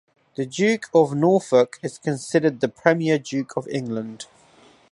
[0.33, 4.25] The Duke of Norfolk is considered the Premier Duke of England.